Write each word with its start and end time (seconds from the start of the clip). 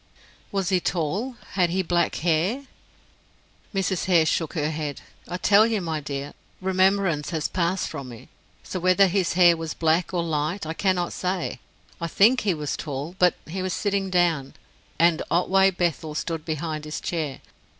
"Was 0.51 0.69
he 0.69 0.79
tall? 0.79 1.35
Had 1.51 1.69
he 1.69 1.83
black 1.83 2.15
hair?" 2.15 2.63
Mrs. 3.71 4.05
Hare 4.05 4.25
shook 4.25 4.53
her 4.53 4.71
heard. 4.71 4.99
"I 5.27 5.37
tell 5.37 5.67
you, 5.67 5.79
my 5.79 5.99
dear, 5.99 6.33
the 6.59 6.65
remembrance 6.65 7.29
has 7.29 7.47
passed 7.47 7.87
from 7.87 8.09
me; 8.09 8.27
so 8.63 8.79
whether 8.79 9.05
his 9.05 9.33
hair 9.33 9.55
was 9.55 9.75
black 9.75 10.11
or 10.11 10.23
light, 10.23 10.65
I 10.65 10.73
cannot 10.73 11.13
say. 11.13 11.59
I 12.01 12.07
think 12.07 12.41
he 12.41 12.55
was 12.55 12.75
tall, 12.75 13.15
but 13.19 13.35
he 13.45 13.61
was 13.61 13.73
sitting 13.73 14.09
down, 14.09 14.55
and 14.97 15.21
Otway 15.29 15.69
Bethel 15.69 16.15
stood 16.15 16.45
behind 16.45 16.85
his 16.85 16.99
chair. 16.99 17.39